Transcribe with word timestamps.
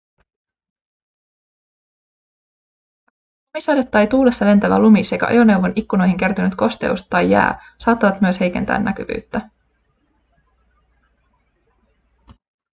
lumisade 3.53 3.83
tai 3.83 4.07
tuulessa 4.07 4.45
lentävä 4.45 4.79
lumi 4.79 5.03
sekä 5.03 5.25
ajoneuvon 5.25 5.73
ikkunoihin 5.75 6.17
kertynyt 6.17 6.55
kosteus 6.55 7.07
tai 7.07 7.31
jää 7.31 7.55
saattavat 7.77 8.21
myös 8.21 8.39
heikentää 8.39 8.79
näkyvyyttä 8.79 9.41